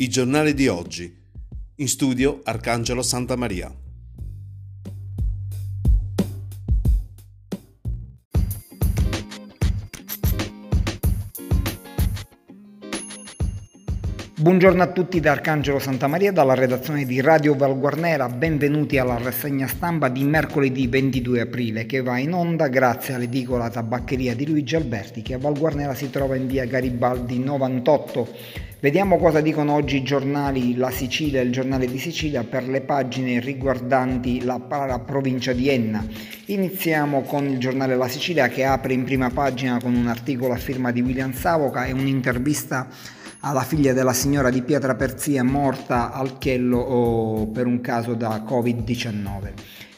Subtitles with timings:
[0.00, 1.12] I giornali di oggi.
[1.78, 3.87] In studio Arcangelo Santa Maria.
[14.48, 19.66] Buongiorno a tutti da Arcangelo Santa Maria dalla redazione di Radio Valguarnera, benvenuti alla rassegna
[19.66, 25.20] stampa di mercoledì 22 aprile che va in onda grazie all'edicola tabaccheria di Luigi Alberti
[25.20, 28.28] che a Valguarnera si trova in via Garibaldi 98.
[28.80, 32.80] Vediamo cosa dicono oggi i giornali La Sicilia e il giornale di Sicilia per le
[32.80, 36.02] pagine riguardanti la, la provincia di Enna.
[36.46, 40.56] Iniziamo con il giornale La Sicilia che apre in prima pagina con un articolo a
[40.56, 42.88] firma di William Savoca e un'intervista
[43.40, 49.52] alla figlia della signora di Pietra Perzia morta al Chiello per un caso da Covid-19.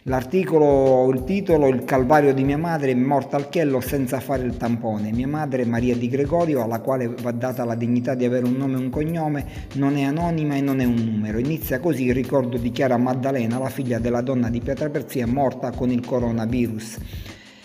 [0.05, 5.13] L'articolo, il titolo, Il calvario di mia madre morta al Chiello senza fare il tampone.
[5.13, 8.75] Mia madre, Maria di Gregorio, alla quale va data la dignità di avere un nome
[8.75, 11.39] e un cognome, non è anonima e non è un numero.
[11.39, 15.71] Inizia così il ricordo di Chiara Maddalena, la figlia della donna di Pietra Perzia morta
[15.71, 16.99] con il coronavirus.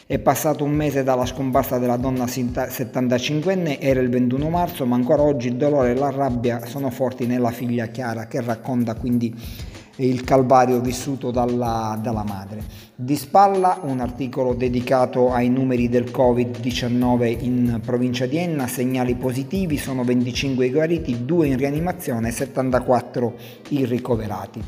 [0.07, 5.23] È passato un mese dalla scomparsa della donna 75enne, era il 21 marzo, ma ancora
[5.23, 9.33] oggi il dolore e la rabbia sono forti nella figlia Chiara che racconta quindi
[9.95, 12.61] il calvario vissuto dalla, dalla, madre.
[12.93, 19.77] Di spalla un articolo dedicato ai numeri del Covid-19 in provincia di Enna, segnali positivi,
[19.77, 23.33] sono 25 i guariti, 2 in rianimazione e 74
[23.69, 24.61] i ricoverati.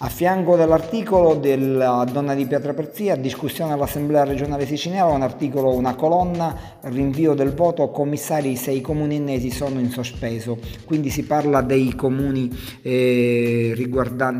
[0.00, 6.56] A fianco dell'articolo della donna di Pietraperzia, discussione all'Assemblea regionale siciliana, un articolo, una colonna,
[6.82, 10.56] rinvio del voto, commissari se i comuni ennesi sono in sospeso.
[10.84, 12.48] Quindi si parla dei comuni
[12.80, 13.90] eh,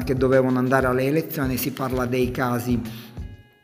[0.04, 2.80] che dovevano andare alle elezioni, si parla dei casi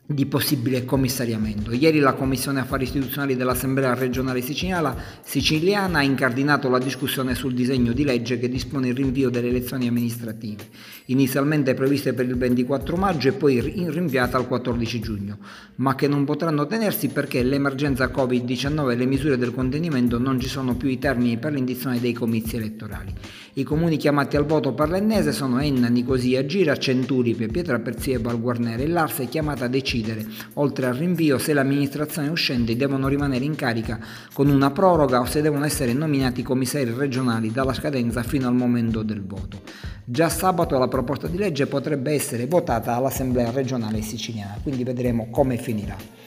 [0.06, 1.72] di possibile commissariamento.
[1.72, 8.04] Ieri la Commissione Affari Istituzionali dell'Assemblea regionale siciliana, ha incardinato la discussione sul disegno di
[8.04, 10.68] legge che dispone il rinvio delle elezioni amministrative,
[11.06, 15.38] inizialmente previste per il 24 maggio e poi rinviata al 14 giugno,
[15.76, 20.48] ma che non potranno tenersi perché l'emergenza Covid-19 e le misure del contenimento non ci
[20.48, 23.12] sono più i termini per l'indizione dei comizi elettorali.
[23.56, 28.18] I comuni chiamati al voto per l'ennese sono Enna, Nicosia, Gira, Centuripe, Pietra Perzia e
[28.18, 33.44] Valguarnera l'Arsa è chiamata a decidere, oltre al rinvio, se le amministrazioni uscenti devono rimanere
[33.44, 34.00] in carica
[34.32, 39.04] con una proroga o se devono essere nominati commissari regionali dalla scadenza fino al momento
[39.04, 39.60] del voto.
[40.04, 45.58] Già sabato la proposta di legge potrebbe essere votata all'Assemblea regionale siciliana, quindi vedremo come
[45.58, 46.23] finirà.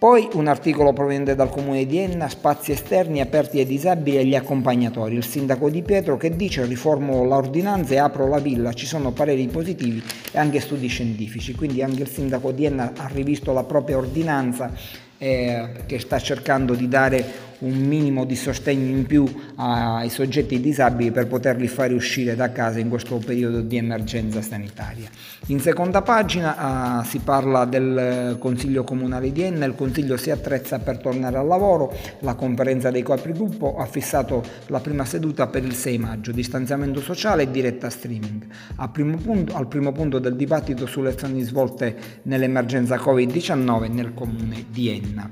[0.00, 4.34] Poi un articolo proveniente dal comune di Enna, spazi esterni aperti ai disabili e agli
[4.34, 5.14] accompagnatori.
[5.14, 9.46] Il sindaco di Pietro che dice riformo l'ordinanza e apro la villa, ci sono pareri
[9.48, 10.02] positivi
[10.32, 11.54] e anche studi scientifici.
[11.54, 14.72] Quindi anche il sindaco di Enna ha rivisto la propria ordinanza
[15.18, 19.24] eh, che sta cercando di dare un minimo di sostegno in più
[19.56, 25.08] ai soggetti disabili per poterli fare uscire da casa in questo periodo di emergenza sanitaria.
[25.46, 30.78] In seconda pagina uh, si parla del Consiglio Comunale di Enna, il Consiglio si attrezza
[30.78, 35.74] per tornare al lavoro, la conferenza dei capigruppo ha fissato la prima seduta per il
[35.74, 38.46] 6 maggio, distanziamento sociale e diretta streaming.
[38.92, 44.88] Primo punto, al primo punto del dibattito sulle azioni svolte nell'emergenza Covid-19 nel comune di
[44.88, 45.30] Enna.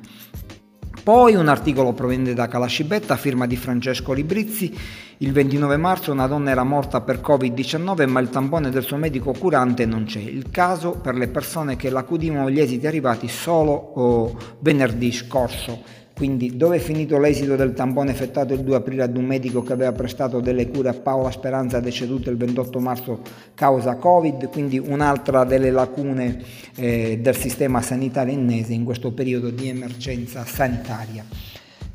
[1.02, 4.76] Poi un articolo proveniente da Calascibetta, firma di Francesco Librizzi.
[5.18, 9.32] Il 29 marzo una donna era morta per Covid-19 ma il tampone del suo medico
[9.32, 10.20] curante non c'è.
[10.20, 15.82] Il caso per le persone che l'accudivano gli esiti arrivati solo oh, venerdì scorso.
[16.18, 19.72] Quindi dove è finito l'esito del tampone effettuato il 2 aprile ad un medico che
[19.72, 23.20] aveva prestato delle cure a Paola Speranza deceduta il 28 marzo
[23.54, 26.42] causa Covid, quindi un'altra delle lacune
[26.74, 31.24] eh, del sistema sanitario ennese in questo periodo di emergenza sanitaria.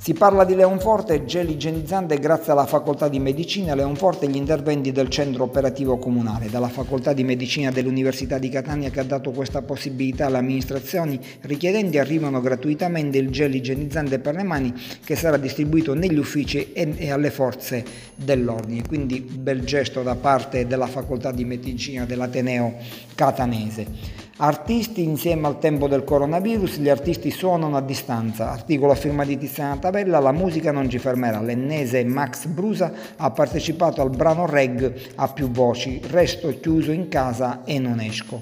[0.03, 4.91] Si parla di Leonforte, gel igienizzante grazie alla facoltà di medicina Leonforte e gli interventi
[4.91, 9.61] del centro operativo comunale, dalla facoltà di medicina dell'Università di Catania che ha dato questa
[9.61, 14.73] possibilità alle amministrazioni richiedenti arrivano gratuitamente il gel igienizzante per le mani
[15.05, 18.85] che sarà distribuito negli uffici e alle forze dell'ordine.
[18.85, 22.73] Quindi bel gesto da parte della facoltà di medicina dell'Ateneo
[23.15, 24.22] catanese.
[24.37, 28.49] Artisti insieme al tempo del coronavirus, gli artisti suonano a distanza.
[28.49, 31.39] Articolo a firma di Tiziana Tabella, la musica non ci fermerà.
[31.39, 36.01] L'ennese Max Brusa ha partecipato al brano reg a più voci.
[36.09, 38.41] Resto chiuso in casa e non esco.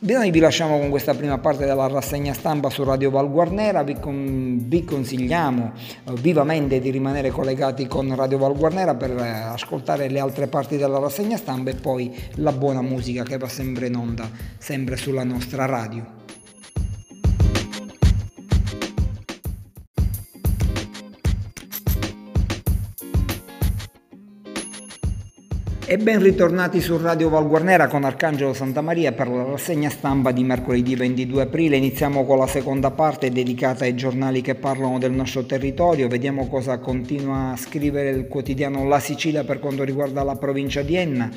[0.00, 4.58] Noi vi lasciamo con questa prima parte della rassegna stampa su Radio Valguarnera, vi, con,
[4.68, 5.72] vi consigliamo
[6.04, 10.98] eh, vivamente di rimanere collegati con Radio Valguarnera per eh, ascoltare le altre parti della
[10.98, 15.64] rassegna stampa e poi la buona musica che va sempre in onda, sempre sulla nostra
[15.64, 16.23] radio.
[25.86, 30.96] E ben ritornati su Radio Valguarnera con Arcangelo Santamaria per la rassegna stampa di mercoledì
[30.96, 31.76] 22 aprile.
[31.76, 36.08] Iniziamo con la seconda parte dedicata ai giornali che parlano del nostro territorio.
[36.08, 40.96] Vediamo cosa continua a scrivere il quotidiano La Sicilia per quanto riguarda la provincia di
[40.96, 41.30] Enna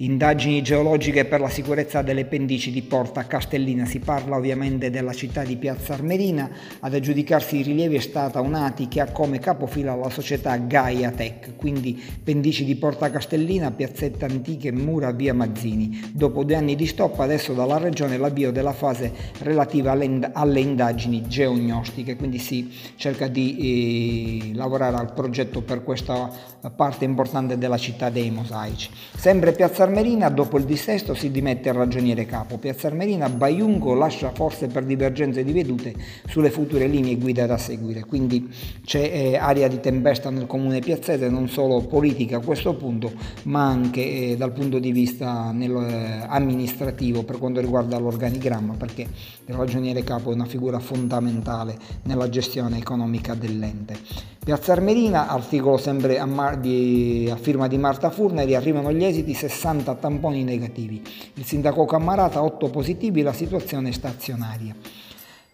[0.00, 3.84] Indagini geologiche per la sicurezza delle pendici di Porta Castellina.
[3.84, 6.48] Si parla ovviamente della città di Piazza Armerina.
[6.78, 11.56] Ad aggiudicarsi i rilievi è stata un'ATI che ha come capofila la società Gaia Tech,
[11.56, 16.12] quindi pendici di Porta Castellina, piazzette antiche, mura via Mazzini.
[16.12, 22.14] Dopo due anni di stop, adesso dalla regione l'avvio della fase relativa alle, indagini geognostiche,
[22.14, 26.30] quindi si cerca di eh, lavorare al progetto per questa
[26.76, 28.90] parte importante della città dei mosaici.
[29.16, 32.58] Sempre Piazza Armerina, dopo il dissesto, si dimette il ragioniere capo.
[32.58, 35.94] Piazza Armerina, Baiungo lascia forse per divergenze di vedute
[36.28, 38.04] sulle future linee guida da seguire.
[38.04, 38.48] Quindi
[38.84, 43.12] c'è eh, aria di tempesta nel comune piazzese, non solo politica a questo punto,
[43.44, 49.08] ma anche eh, dal punto di vista nel, eh, amministrativo per quanto riguarda l'organigramma, perché
[49.46, 54.36] il ragioniere capo è una figura fondamentale nella gestione economica dell'ente.
[54.48, 59.34] Piazza Armerina, articolo sempre a, Mar- di, a, firma di Marta Furneri, arrivano gli esiti
[59.34, 61.02] 60 tamponi negativi.
[61.34, 64.74] Il sindaco Cammarata 8 positivi, la situazione è stazionaria.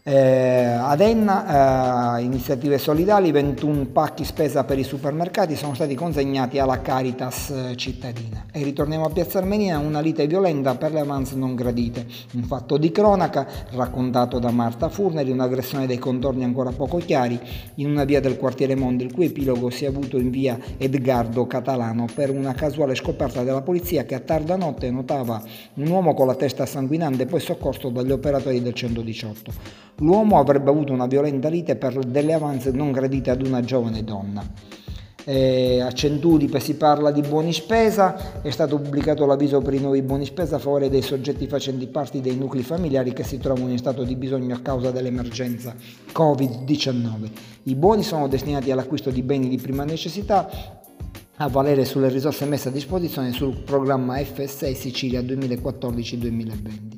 [0.06, 6.58] Eh, ad Enna, eh, iniziative solidali, 21 pacchi spesa per i supermercati sono stati consegnati
[6.58, 8.44] alla Caritas eh, cittadina.
[8.52, 12.06] E ritorniamo a Piazza Armenia, una lite violenta per le avance non gradite.
[12.34, 17.40] Un fatto di cronaca raccontato da Marta Furneri, un'aggressione dei contorni ancora poco chiari
[17.76, 21.46] in una via del quartiere Mondi, il cui epilogo si è avuto in via Edgardo
[21.46, 25.42] Catalano per una casuale scoperta della polizia che a tarda notte notava
[25.76, 29.93] un uomo con la testa sanguinante poi soccorso dagli operatori del 118.
[29.98, 34.44] L'uomo avrebbe avuto una violenta lite per delle avanze non gradite ad una giovane donna.
[35.26, 40.02] Eh, a Centuripe si parla di buoni spesa, è stato pubblicato l'avviso per i nuovi
[40.02, 43.78] buoni spesa a favore dei soggetti facenti parte dei nuclei familiari che si trovano in
[43.78, 45.74] stato di bisogno a causa dell'emergenza
[46.12, 47.30] Covid-19.
[47.62, 50.82] I buoni sono destinati all'acquisto di beni di prima necessità
[51.36, 56.93] a valere sulle risorse messe a disposizione sul programma FSI Sicilia 2014-2020.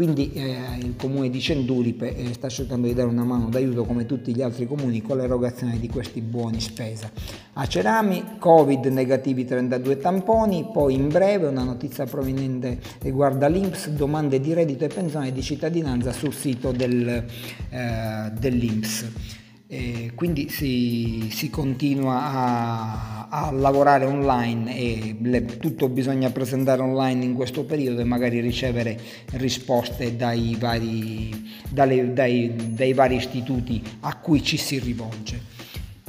[0.00, 4.06] Quindi eh, il comune di Cenduripe eh, sta cercando di dare una mano d'aiuto come
[4.06, 7.10] tutti gli altri comuni con l'erogazione di questi buoni spesa.
[7.52, 14.40] A Cerami, Covid negativi 32 tamponi, poi in breve una notizia proveniente riguarda l'Inps, domande
[14.40, 17.22] di reddito e pensione di cittadinanza sul sito del,
[17.68, 19.39] eh, dell'Inps.
[19.72, 27.24] E quindi si, si continua a, a, lavorare online e le, tutto bisogna presentare online
[27.24, 28.98] in questo periodo e magari ricevere
[29.34, 35.59] risposte dai vari, dalle, dai, dai vari istituti a cui ci si rivolge.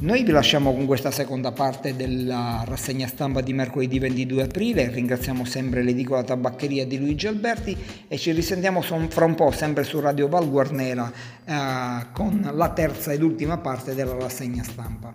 [0.02, 5.44] Noi vi lasciamo con questa seconda parte della rassegna stampa di mercoledì 22 aprile, ringraziamo
[5.44, 7.76] sempre l'edicola tabaccheria di Luigi Alberti
[8.08, 11.08] e ci risentiamo fra un po' sempre su Radio Val Guarnera
[11.44, 15.14] eh, con la terza ed ultima parte della rassegna stampa.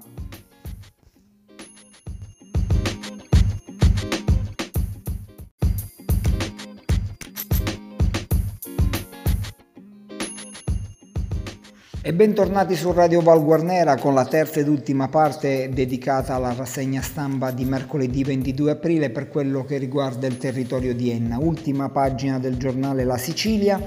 [12.07, 17.01] E bentornati su Radio Val Guarnera con la terza ed ultima parte dedicata alla rassegna
[17.01, 21.37] stampa di mercoledì 22 aprile per quello che riguarda il territorio di Enna.
[21.37, 23.77] Ultima pagina del giornale La Sicilia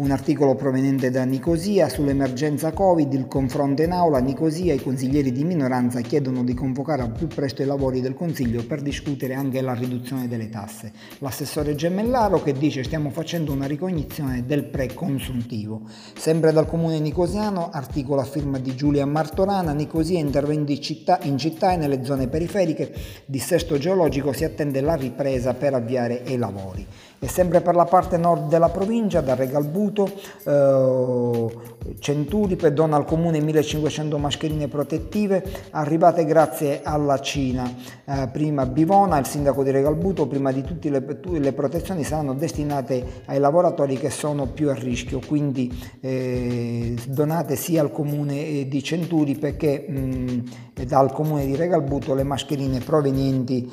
[0.00, 5.44] un articolo proveniente da Nicosia sull'emergenza Covid, il confronto in aula, Nicosia, i consiglieri di
[5.44, 9.74] minoranza chiedono di convocare al più presto i lavori del Consiglio per discutere anche la
[9.74, 10.90] riduzione delle tasse.
[11.18, 15.82] L'assessore Gemellaro che dice stiamo facendo una ricognizione del pre-consuntivo.
[16.16, 21.36] Sempre dal comune nicosiano, articolo a firma di Giulia Martorana, Nicosia interventi in città, in
[21.36, 22.90] città e nelle zone periferiche,
[23.26, 26.86] dissesto geologico si attende la ripresa per avviare i lavori.
[27.22, 30.10] E sempre per la parte nord della provincia, da Regalbuto,
[30.44, 37.70] eh, Centuripe dona al comune 1500 mascherine protettive arrivate grazie alla Cina.
[38.06, 43.38] Eh, prima Bivona, il sindaco di Regalbuto, prima di tutte le, protezioni saranno destinate ai
[43.38, 49.84] lavoratori che sono più a rischio, quindi eh, donate sia al comune di Centuripe che
[49.86, 53.70] mh, dal comune di Regalbuto le mascherine provenienti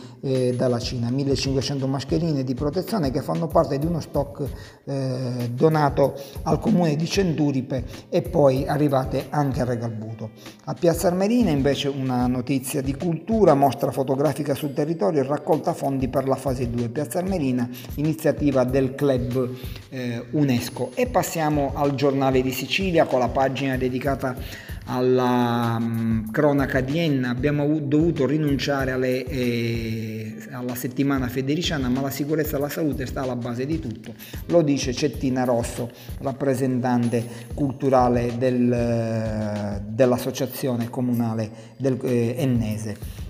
[0.55, 1.09] dalla Cina.
[1.09, 4.43] 1500 mascherine di protezione che fanno fanno parte di uno stock
[4.85, 10.31] eh, donato al comune di Centuripe e poi arrivate anche a Regalbuto.
[10.65, 16.07] A Piazza Armerina invece una notizia di cultura, mostra fotografica sul territorio e raccolta fondi
[16.07, 16.89] per la fase 2.
[16.89, 19.49] Piazza Armerina, iniziativa del club
[19.89, 20.91] eh, UNESCO.
[20.95, 24.35] E passiamo al giornale di Sicilia con la pagina dedicata
[24.87, 32.09] alla um, cronaca di Enna, abbiamo dovuto rinunciare alle, eh, alla settimana federiciana, ma la
[32.09, 34.13] sicurezza e la salute sta alla base di tutto.
[34.47, 43.25] Lo dice Cettina Rosso, rappresentante culturale del, dell'associazione comunale del, eh, ennese.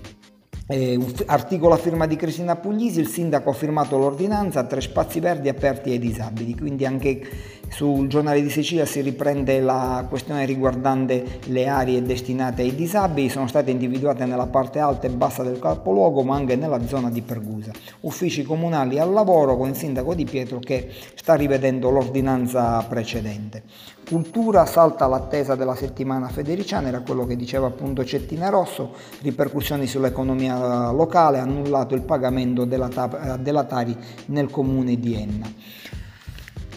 [0.70, 5.48] Eh, articolo a firma di Cristina Puglisi, il sindaco ha firmato l'ordinanza, tre spazi verdi
[5.48, 7.26] aperti ai disabili, quindi anche
[7.70, 13.46] sul giornale di Sicilia si riprende la questione riguardante le aree destinate ai disabili, sono
[13.46, 17.72] state individuate nella parte alta e bassa del capoluogo ma anche nella zona di Pergusa.
[18.00, 23.62] Uffici comunali al lavoro con il sindaco Di Pietro che sta rivedendo l'ordinanza precedente.
[24.08, 30.90] Cultura salta l'attesa della settimana federiciana, era quello che diceva appunto Cettina Rosso, ripercussioni sull'economia
[30.92, 33.94] locale, annullato il pagamento della, della Tari
[34.26, 35.52] nel comune di Enna.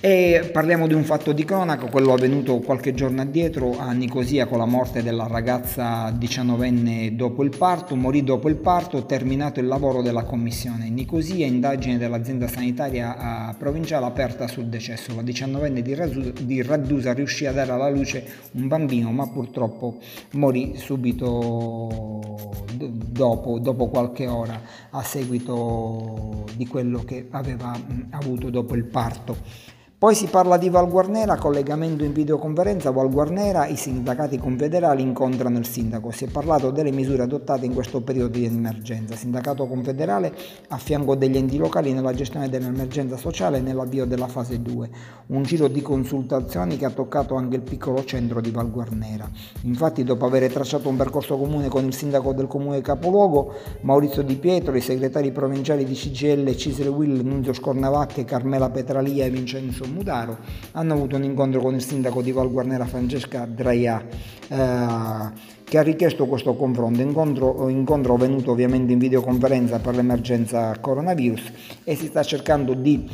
[0.03, 4.57] E parliamo di un fatto di cronaca, quello avvenuto qualche giorno addietro a Nicosia con
[4.57, 10.01] la morte della ragazza 19enne dopo il parto, morì dopo il parto, terminato il lavoro
[10.01, 10.89] della commissione.
[10.89, 15.13] Nicosia, indagine dell'azienda sanitaria provinciale aperta sul decesso.
[15.13, 19.97] La 19enne di Raddusa riuscì a dare alla luce un bambino, ma purtroppo
[20.31, 22.39] morì subito
[22.73, 27.79] dopo, dopo qualche ora a seguito di quello che aveva
[28.09, 29.69] avuto dopo il parto.
[30.01, 35.59] Poi si parla di Val Guarnera, collegamento in videoconferenza, Val Guarnera, i sindacati confederali incontrano
[35.59, 36.09] il sindaco.
[36.09, 39.15] Si è parlato delle misure adottate in questo periodo di emergenza.
[39.15, 40.33] Sindacato confederale
[40.69, 44.89] a fianco degli enti locali nella gestione dell'emergenza sociale e nell'avvio della fase 2.
[45.27, 49.29] Un giro di consultazioni che ha toccato anche il piccolo centro di Val Guarnera.
[49.65, 54.37] Infatti, dopo aver tracciato un percorso comune con il sindaco del comune capoluogo, Maurizio Di
[54.37, 60.37] Pietro, i segretari provinciali di CGL, Cisle Will, Nunzio Scornavacche, Carmela Petralia e Vincenzo Mudaro
[60.71, 64.03] hanno avuto un incontro con il sindaco di Val Guarnera Francesca Draia.
[64.47, 71.49] Eh, che ha richiesto questo confronto, incontro, incontro avvenuto ovviamente in videoconferenza per l'emergenza coronavirus
[71.85, 73.07] e si sta cercando di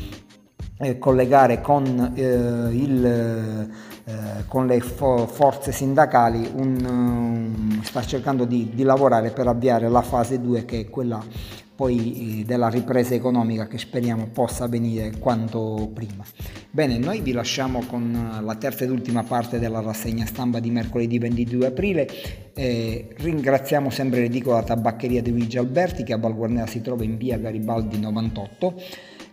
[0.79, 8.45] eh, collegare con, eh, il, eh, con, le fo- forze sindacali, un, um, sta cercando
[8.45, 11.23] di, di, lavorare per avviare la fase 2 che è quella
[11.77, 16.25] poi eh, della ripresa economica che speriamo possa avvenire quanto prima.
[16.71, 21.19] Bene, noi vi lasciamo con la terza ed ultima parte della rassegna stampa di mercoledì
[21.19, 22.09] 22 aprile.
[22.55, 27.37] Eh, ringraziamo sempre l'edicola Tabaccheria di Luigi Alberti che a Valguarnera si trova in via
[27.37, 28.73] Garibaldi 98.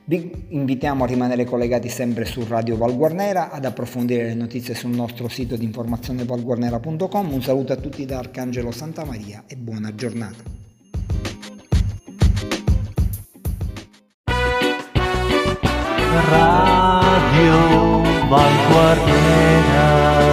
[0.07, 5.29] Vi invitiamo a rimanere collegati sempre su Radio Valguarnera, ad approfondire le notizie sul nostro
[5.29, 7.33] sito di informazione valguarnera.com.
[7.33, 10.74] Un saluto a tutti da Arcangelo Santa Maria e buona giornata.
[16.23, 17.59] Radio
[18.30, 20.24] Vanguardiera